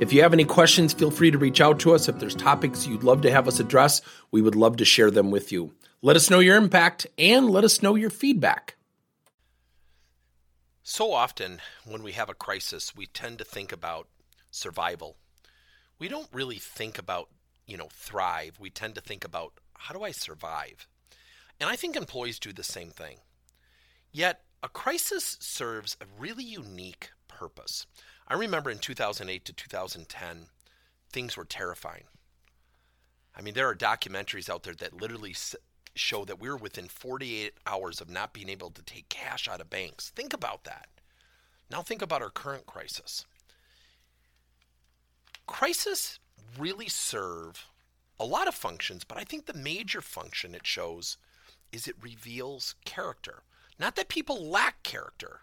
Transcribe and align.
If 0.00 0.12
you 0.12 0.22
have 0.22 0.32
any 0.32 0.44
questions, 0.44 0.92
feel 0.92 1.12
free 1.12 1.30
to 1.30 1.38
reach 1.38 1.60
out 1.60 1.78
to 1.80 1.94
us. 1.94 2.08
If 2.08 2.18
there's 2.18 2.34
topics 2.34 2.84
you'd 2.84 3.04
love 3.04 3.22
to 3.22 3.30
have 3.30 3.46
us 3.46 3.60
address, 3.60 4.02
we 4.32 4.42
would 4.42 4.56
love 4.56 4.76
to 4.78 4.84
share 4.84 5.08
them 5.08 5.30
with 5.30 5.52
you. 5.52 5.72
Let 6.02 6.16
us 6.16 6.28
know 6.28 6.40
your 6.40 6.56
impact 6.56 7.06
and 7.16 7.48
let 7.48 7.62
us 7.62 7.80
know 7.80 7.94
your 7.94 8.10
feedback. 8.10 8.74
So 10.82 11.12
often, 11.12 11.60
when 11.86 12.02
we 12.02 12.10
have 12.12 12.28
a 12.28 12.34
crisis, 12.34 12.94
we 12.94 13.06
tend 13.06 13.38
to 13.38 13.44
think 13.44 13.70
about 13.70 14.08
survival. 14.50 15.16
We 16.00 16.08
don't 16.08 16.28
really 16.32 16.58
think 16.58 16.98
about, 16.98 17.28
you 17.64 17.76
know, 17.76 17.88
thrive. 17.92 18.58
We 18.58 18.70
tend 18.70 18.96
to 18.96 19.00
think 19.00 19.24
about 19.24 19.54
how 19.78 19.94
do 19.94 20.02
I 20.02 20.10
survive? 20.10 20.88
And 21.60 21.70
I 21.70 21.76
think 21.76 21.94
employees 21.94 22.40
do 22.40 22.52
the 22.52 22.64
same 22.64 22.90
thing. 22.90 23.18
Yet, 24.10 24.42
a 24.60 24.68
crisis 24.68 25.36
serves 25.40 25.96
a 26.00 26.06
really 26.20 26.44
unique 26.44 27.10
purpose. 27.28 27.86
I 28.26 28.34
remember 28.34 28.70
in 28.70 28.78
2008 28.78 29.44
to 29.44 29.52
2010, 29.52 30.46
things 31.10 31.36
were 31.36 31.44
terrifying. 31.44 32.04
I 33.36 33.42
mean, 33.42 33.54
there 33.54 33.68
are 33.68 33.74
documentaries 33.74 34.48
out 34.48 34.62
there 34.62 34.74
that 34.74 35.00
literally 35.00 35.34
show 35.94 36.24
that 36.24 36.40
we 36.40 36.48
were 36.48 36.56
within 36.56 36.88
48 36.88 37.54
hours 37.66 38.00
of 38.00 38.08
not 38.08 38.32
being 38.32 38.48
able 38.48 38.70
to 38.70 38.82
take 38.82 39.08
cash 39.08 39.48
out 39.48 39.60
of 39.60 39.70
banks. 39.70 40.10
Think 40.10 40.32
about 40.32 40.64
that. 40.64 40.88
Now, 41.70 41.82
think 41.82 42.02
about 42.02 42.22
our 42.22 42.30
current 42.30 42.66
crisis. 42.66 43.24
Crisis 45.46 46.18
really 46.58 46.88
serve 46.88 47.66
a 48.18 48.24
lot 48.24 48.48
of 48.48 48.54
functions, 48.54 49.04
but 49.04 49.18
I 49.18 49.24
think 49.24 49.46
the 49.46 49.54
major 49.54 50.00
function 50.00 50.54
it 50.54 50.66
shows 50.66 51.16
is 51.72 51.88
it 51.88 51.96
reveals 52.00 52.76
character. 52.84 53.42
Not 53.78 53.96
that 53.96 54.08
people 54.08 54.48
lack 54.48 54.82
character, 54.82 55.40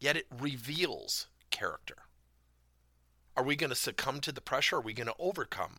yet 0.00 0.16
it 0.16 0.26
reveals 0.40 1.26
character. 1.58 1.96
Are 3.36 3.42
we 3.44 3.56
going 3.56 3.70
to 3.70 3.76
succumb 3.76 4.20
to 4.20 4.32
the 4.32 4.40
pressure? 4.40 4.76
Are 4.76 4.80
we 4.80 4.92
going 4.92 5.06
to 5.06 5.14
overcome? 5.18 5.78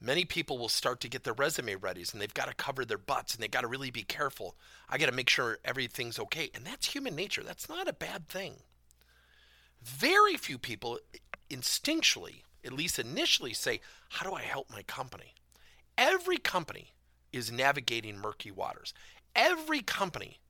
Many 0.00 0.24
people 0.24 0.58
will 0.58 0.68
start 0.68 1.00
to 1.00 1.08
get 1.08 1.24
their 1.24 1.34
resume 1.34 1.74
ready 1.74 2.04
and 2.10 2.20
they've 2.20 2.32
got 2.32 2.48
to 2.48 2.54
cover 2.54 2.84
their 2.84 2.98
butts 2.98 3.34
and 3.34 3.42
they've 3.42 3.50
got 3.50 3.60
to 3.60 3.68
really 3.68 3.90
be 3.90 4.02
careful. 4.02 4.56
I 4.88 4.96
got 4.96 5.06
to 5.06 5.12
make 5.12 5.28
sure 5.28 5.58
everything's 5.64 6.18
okay. 6.18 6.50
And 6.54 6.64
that's 6.64 6.86
human 6.86 7.14
nature. 7.14 7.42
That's 7.42 7.68
not 7.68 7.86
a 7.86 7.92
bad 7.92 8.28
thing. 8.28 8.54
Very 9.82 10.36
few 10.36 10.58
people 10.58 10.98
instinctually, 11.50 12.42
at 12.64 12.72
least 12.72 12.98
initially, 12.98 13.52
say, 13.52 13.80
How 14.08 14.28
do 14.28 14.34
I 14.34 14.42
help 14.42 14.70
my 14.70 14.82
company? 14.82 15.34
Every 15.98 16.38
company 16.38 16.94
is 17.32 17.52
navigating 17.52 18.18
murky 18.18 18.50
waters. 18.50 18.94
Every 19.36 19.82
company 19.82 20.40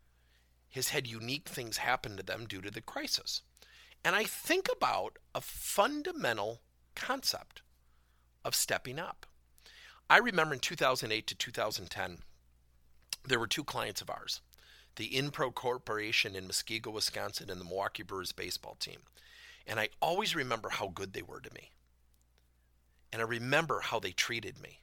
has 0.70 0.88
had 0.88 1.06
unique 1.06 1.48
things 1.48 1.78
happen 1.78 2.16
to 2.16 2.22
them 2.22 2.46
due 2.46 2.60
to 2.60 2.70
the 2.70 2.80
crisis. 2.80 3.42
And 4.04 4.16
I 4.16 4.24
think 4.24 4.68
about 4.74 5.18
a 5.34 5.40
fundamental 5.40 6.60
concept 6.94 7.62
of 8.44 8.54
stepping 8.54 8.98
up. 8.98 9.26
I 10.08 10.18
remember 10.18 10.54
in 10.54 10.60
2008 10.60 11.26
to 11.26 11.34
2010, 11.34 12.18
there 13.26 13.38
were 13.38 13.46
two 13.46 13.64
clients 13.64 14.00
of 14.00 14.10
ours 14.10 14.40
the 14.96 15.10
Inpro 15.10 15.54
Corporation 15.54 16.34
in 16.34 16.46
Muskego, 16.46 16.92
Wisconsin, 16.92 17.48
and 17.48 17.60
the 17.60 17.64
Milwaukee 17.64 18.02
Brewers 18.02 18.32
baseball 18.32 18.76
team. 18.78 19.00
And 19.66 19.78
I 19.78 19.88
always 20.02 20.34
remember 20.34 20.68
how 20.68 20.88
good 20.88 21.12
they 21.12 21.22
were 21.22 21.40
to 21.40 21.54
me. 21.54 21.70
And 23.12 23.22
I 23.22 23.24
remember 23.24 23.80
how 23.80 24.00
they 24.00 24.10
treated 24.10 24.60
me. 24.60 24.80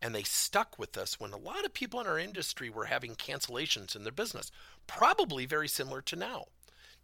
And 0.00 0.14
they 0.14 0.22
stuck 0.22 0.78
with 0.78 0.96
us 0.96 1.18
when 1.18 1.32
a 1.32 1.38
lot 1.38 1.64
of 1.64 1.74
people 1.74 2.00
in 2.00 2.06
our 2.06 2.18
industry 2.18 2.70
were 2.70 2.84
having 2.84 3.16
cancellations 3.16 3.96
in 3.96 4.04
their 4.04 4.12
business, 4.12 4.52
probably 4.86 5.44
very 5.44 5.68
similar 5.68 6.00
to 6.02 6.16
now. 6.16 6.46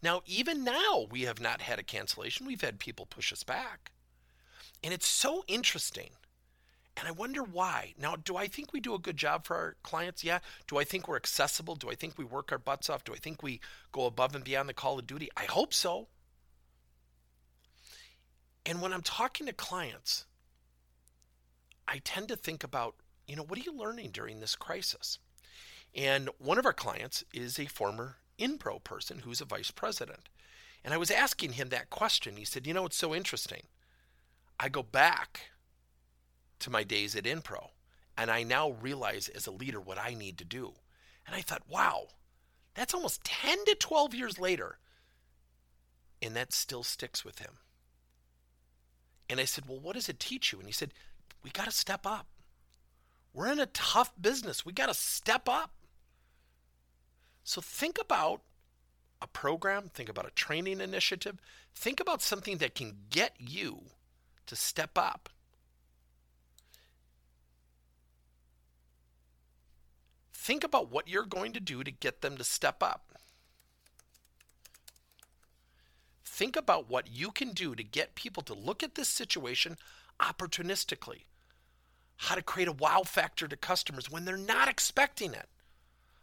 Now, 0.03 0.23
even 0.27 0.63
now, 0.63 1.07
we 1.11 1.23
have 1.23 1.41
not 1.41 1.63
had 1.63 1.79
a 1.79 1.83
cancellation. 1.83 2.47
We've 2.47 2.61
had 2.61 2.79
people 2.79 3.07
push 3.07 3.33
us 3.33 3.43
back. 3.43 3.91
And 4.83 4.93
it's 4.93 5.09
so 5.09 5.45
interesting. 5.49 6.11
And 6.97 7.09
I 7.09 7.11
wonder 7.11 7.43
why. 7.43 7.95
Now, 7.99 8.15
do 8.15 8.37
I 8.37 8.47
think 8.47 8.73
we 8.73 8.81
do 8.81 8.95
a 8.95 8.99
good 8.99 9.17
job 9.17 9.45
for 9.45 9.57
our 9.57 9.77
clients? 9.83 10.23
Yeah. 10.23 10.39
Do 10.69 10.79
I 10.79 10.85
think 10.85 11.09
we're 11.09 11.17
accessible? 11.17 11.75
Do 11.75 11.91
I 11.91 11.95
think 11.95 12.17
we 12.17 12.25
work 12.25 12.53
our 12.53 12.59
butts 12.59 12.89
off? 12.89 13.03
Do 13.03 13.13
I 13.15 13.17
think 13.17 13.43
we 13.43 13.61
go 13.91 14.07
above 14.07 14.35
and 14.35 14.45
beyond 14.45 14.69
the 14.69 14.75
call 14.75 14.99
of 14.99 15.07
duty? 15.07 15.29
I 15.37 15.45
hope 15.45 15.75
so. 15.75 16.09
And 18.65 18.81
when 18.81 18.93
I'm 18.93 19.03
talking 19.03 19.47
to 19.47 19.53
clients, 19.53 20.27
I 21.87 22.01
tend 22.05 22.29
to 22.29 22.37
think 22.37 22.65
about, 22.65 22.97
you 23.27 23.37
know, 23.37 23.43
what 23.43 23.59
are 23.59 23.63
you 23.63 23.77
learning 23.77 24.11
during 24.11 24.41
this 24.41 24.57
crisis? 24.57 25.19
And 25.95 26.29
one 26.39 26.59
of 26.59 26.67
our 26.67 26.73
clients 26.73 27.25
is 27.33 27.59
a 27.59 27.67
former 27.67 28.17
Inpro 28.39 28.83
person 28.83 29.21
who's 29.21 29.41
a 29.41 29.47
vice 29.47 29.71
president. 29.71 30.29
And 30.85 30.93
I 30.93 30.99
was 30.99 31.11
asking 31.11 31.53
him 31.53 31.69
that 31.69 31.91
question. 31.91 32.37
He 32.37 32.45
said, 32.45 32.67
You 32.67 32.75
know, 32.75 32.87
it's 32.87 32.97
so 32.97 33.15
interesting. 33.15 33.63
I 34.59 34.69
go 34.69 34.83
back 34.83 35.51
to 36.61 36.71
my 36.71 36.85
days 36.85 37.17
at 37.17 37.25
Inpro, 37.25 37.71
and 38.17 38.31
I 38.31 38.43
now 38.43 38.71
realize 38.71 39.29
as 39.29 39.47
a 39.47 39.53
leader 39.53 39.81
what 39.81 39.99
I 39.99 40.15
need 40.15 40.39
to 40.39 40.45
do. 40.45 40.75
And 41.27 41.35
I 41.35 41.41
thought, 41.41 41.63
wow, 41.69 42.09
that's 42.75 42.95
almost 42.95 43.25
10 43.25 43.65
to 43.65 43.75
12 43.75 44.15
years 44.15 44.39
later. 44.39 44.79
And 46.21 46.37
that 46.37 46.53
still 46.53 46.83
sticks 46.83 47.25
with 47.25 47.39
him. 47.39 47.59
And 49.29 49.41
I 49.41 49.45
said, 49.45 49.65
Well, 49.67 49.81
what 49.81 49.95
does 49.95 50.09
it 50.09 50.21
teach 50.21 50.53
you? 50.53 50.59
And 50.59 50.69
he 50.69 50.73
said, 50.73 50.93
We 51.45 51.51
got 51.51 51.67
to 51.67 51.71
step 51.71 52.07
up. 52.07 52.27
We're 53.33 53.53
in 53.53 53.61
a 53.61 53.67
tough 53.67 54.13
business. 54.21 54.65
We 54.65 54.73
got 54.73 54.87
to 54.87 54.95
step 54.95 55.49
up. 55.49 55.71
So 57.45 57.61
think 57.61 57.99
about 58.01 58.41
a 59.21 59.27
program, 59.27 59.91
think 59.93 60.09
about 60.09 60.27
a 60.27 60.31
training 60.31 60.81
initiative, 60.81 61.39
think 61.75 62.01
about 62.01 62.23
something 62.23 62.57
that 62.59 62.75
can 62.75 62.97
get 63.11 63.35
you 63.39 63.83
to 64.47 64.57
step 64.57 64.97
up. 64.97 65.29
Think 70.33 70.65
about 70.65 70.91
what 70.91 71.09
you're 71.09 71.25
going 71.25 71.53
to 71.53 71.61
do 71.61 71.85
to 71.85 71.91
get 71.91 72.21
them 72.21 72.37
to 72.37 72.45
step 72.45 72.83
up. 72.83 73.13
Think 76.25 76.57
about 76.57 76.91
what 76.91 77.09
you 77.11 77.31
can 77.31 77.53
do 77.53 77.75
to 77.75 77.83
get 77.83 78.15
people 78.15 78.43
to 78.45 78.55
look 78.55 78.83
at 78.83 78.95
this 78.95 79.09
situation 79.09 79.77
opportunistically. 80.21 81.23
How 82.17 82.35
to 82.35 82.43
create 82.43 82.69
a 82.69 82.73
wow 82.73 83.03
factor 83.05 83.49
to 83.49 83.57
customers 83.57 84.11
when 84.11 84.25
they're 84.25 84.37
not 84.37 84.69
expecting 84.69 85.35
it 85.35 85.49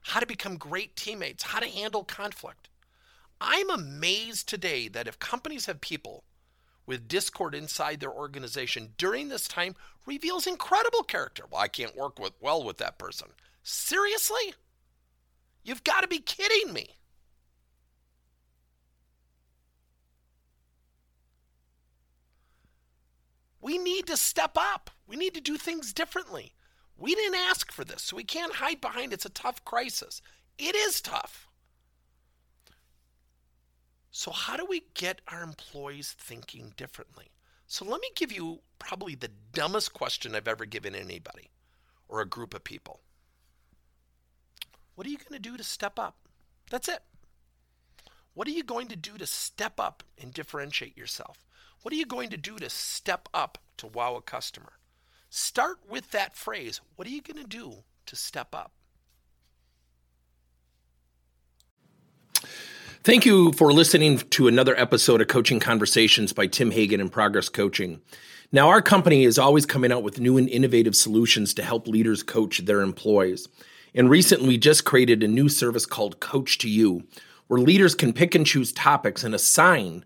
how 0.01 0.19
to 0.19 0.25
become 0.25 0.57
great 0.57 0.95
teammates, 0.95 1.43
how 1.43 1.59
to 1.59 1.67
handle 1.67 2.03
conflict. 2.03 2.69
I'm 3.39 3.69
amazed 3.69 4.47
today 4.47 4.87
that 4.89 5.07
if 5.07 5.19
companies 5.19 5.65
have 5.65 5.81
people 5.81 6.23
with 6.85 7.07
discord 7.07 7.55
inside 7.55 7.99
their 7.99 8.11
organization 8.11 8.93
during 8.97 9.29
this 9.29 9.47
time 9.47 9.75
reveals 10.05 10.47
incredible 10.47 11.03
character. 11.03 11.43
Well, 11.49 11.61
I 11.61 11.67
can't 11.67 11.95
work 11.95 12.19
with 12.19 12.33
well 12.39 12.63
with 12.63 12.77
that 12.77 12.97
person. 12.97 13.29
Seriously? 13.63 14.55
You've 15.63 15.83
got 15.83 16.01
to 16.01 16.07
be 16.07 16.19
kidding 16.19 16.73
me. 16.73 16.97
We 23.61 23.77
need 23.77 24.07
to 24.07 24.17
step 24.17 24.57
up. 24.57 24.89
We 25.07 25.15
need 25.15 25.35
to 25.35 25.41
do 25.41 25.57
things 25.57 25.93
differently. 25.93 26.53
We 26.97 27.15
didn't 27.15 27.39
ask 27.39 27.71
for 27.71 27.83
this, 27.83 28.01
so 28.03 28.15
we 28.15 28.23
can't 28.23 28.55
hide 28.55 28.81
behind 28.81 29.13
it's 29.13 29.25
a 29.25 29.29
tough 29.29 29.63
crisis. 29.63 30.21
It 30.57 30.75
is 30.75 31.01
tough. 31.01 31.47
So, 34.11 34.31
how 34.31 34.57
do 34.57 34.65
we 34.65 34.83
get 34.93 35.21
our 35.27 35.41
employees 35.41 36.15
thinking 36.19 36.73
differently? 36.75 37.31
So, 37.65 37.85
let 37.85 38.01
me 38.01 38.09
give 38.15 38.31
you 38.31 38.59
probably 38.77 39.15
the 39.15 39.31
dumbest 39.53 39.93
question 39.93 40.35
I've 40.35 40.47
ever 40.47 40.65
given 40.65 40.93
anybody 40.93 41.49
or 42.09 42.19
a 42.19 42.27
group 42.27 42.53
of 42.53 42.63
people. 42.63 42.99
What 44.95 45.07
are 45.07 45.09
you 45.09 45.17
going 45.17 45.41
to 45.41 45.49
do 45.49 45.55
to 45.55 45.63
step 45.63 45.97
up? 45.97 46.17
That's 46.69 46.89
it. 46.89 46.99
What 48.33 48.47
are 48.47 48.51
you 48.51 48.63
going 48.63 48.87
to 48.89 48.95
do 48.95 49.17
to 49.17 49.25
step 49.25 49.79
up 49.79 50.03
and 50.21 50.33
differentiate 50.33 50.97
yourself? 50.97 51.45
What 51.81 51.93
are 51.93 51.97
you 51.97 52.05
going 52.05 52.29
to 52.29 52.37
do 52.37 52.57
to 52.57 52.69
step 52.69 53.27
up 53.33 53.57
to 53.77 53.87
wow 53.87 54.15
a 54.15 54.21
customer? 54.21 54.73
Start 55.31 55.77
with 55.89 56.11
that 56.11 56.35
phrase. 56.35 56.79
What 56.95 57.07
are 57.07 57.11
you 57.11 57.21
going 57.21 57.41
to 57.41 57.49
do 57.49 57.77
to 58.05 58.15
step 58.15 58.53
up? 58.53 58.71
Thank 63.03 63.25
you 63.25 63.51
for 63.53 63.73
listening 63.73 64.19
to 64.19 64.47
another 64.47 64.79
episode 64.79 65.21
of 65.21 65.27
Coaching 65.27 65.59
Conversations 65.59 66.33
by 66.33 66.45
Tim 66.45 66.69
Hagen 66.69 67.01
and 67.01 67.11
Progress 67.11 67.49
Coaching. 67.49 67.99
Now, 68.51 68.67
our 68.67 68.81
company 68.83 69.23
is 69.23 69.39
always 69.39 69.65
coming 69.65 69.91
out 69.91 70.03
with 70.03 70.19
new 70.19 70.37
and 70.37 70.47
innovative 70.49 70.95
solutions 70.95 71.51
to 71.55 71.63
help 71.63 71.87
leaders 71.87 72.21
coach 72.21 72.59
their 72.59 72.81
employees. 72.81 73.47
And 73.95 74.07
recently, 74.07 74.49
we 74.49 74.57
just 74.59 74.85
created 74.85 75.23
a 75.23 75.27
new 75.27 75.49
service 75.49 75.87
called 75.87 76.19
Coach 76.19 76.59
to 76.59 76.69
You, 76.69 77.07
where 77.47 77.59
leaders 77.59 77.95
can 77.95 78.13
pick 78.13 78.35
and 78.35 78.45
choose 78.45 78.71
topics 78.71 79.23
and 79.23 79.33
assign 79.33 80.05